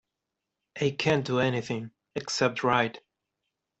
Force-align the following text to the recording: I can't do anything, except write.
I 0.81 0.95
can't 0.97 1.23
do 1.23 1.37
anything, 1.39 1.91
except 2.15 2.63
write. 2.63 3.01